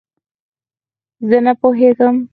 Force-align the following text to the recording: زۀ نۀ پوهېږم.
زۀ 1.29 1.37
نۀ 1.45 1.53
پوهېږم. 1.61 2.15